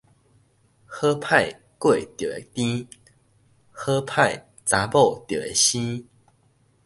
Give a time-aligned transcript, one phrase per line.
[0.87, 2.87] 好歹粿著會甜，
[3.69, 6.03] 好歹查某著會生